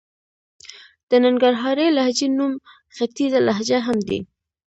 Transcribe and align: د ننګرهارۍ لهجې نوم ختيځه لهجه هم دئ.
د 1.09 1.11
ننګرهارۍ 1.25 1.87
لهجې 1.97 2.27
نوم 2.37 2.53
ختيځه 2.95 3.39
لهجه 3.47 3.77
هم 3.87 3.97
دئ. 4.07 4.19